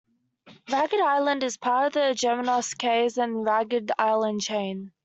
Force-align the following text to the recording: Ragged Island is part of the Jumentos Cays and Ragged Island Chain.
Ragged 0.71 0.99
Island 0.99 1.43
is 1.43 1.57
part 1.57 1.85
of 1.85 1.93
the 1.93 2.15
Jumentos 2.15 2.75
Cays 2.75 3.19
and 3.19 3.45
Ragged 3.45 3.91
Island 3.99 4.41
Chain. 4.41 4.93